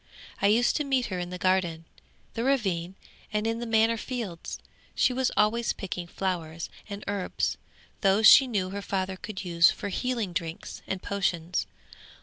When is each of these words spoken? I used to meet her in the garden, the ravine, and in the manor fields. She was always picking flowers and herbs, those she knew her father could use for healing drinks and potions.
I 0.41 0.47
used 0.47 0.75
to 0.77 0.83
meet 0.83 1.05
her 1.05 1.19
in 1.19 1.29
the 1.29 1.37
garden, 1.37 1.85
the 2.33 2.43
ravine, 2.43 2.95
and 3.31 3.45
in 3.45 3.59
the 3.59 3.67
manor 3.67 3.97
fields. 3.97 4.57
She 4.95 5.13
was 5.13 5.29
always 5.37 5.73
picking 5.73 6.07
flowers 6.07 6.71
and 6.89 7.03
herbs, 7.07 7.55
those 8.01 8.25
she 8.25 8.47
knew 8.47 8.71
her 8.71 8.81
father 8.81 9.15
could 9.15 9.45
use 9.45 9.69
for 9.69 9.89
healing 9.89 10.33
drinks 10.33 10.81
and 10.87 11.03
potions. 11.03 11.67